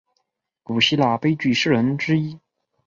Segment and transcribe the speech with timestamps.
[0.63, 2.39] 古希腊悲剧诗人之一。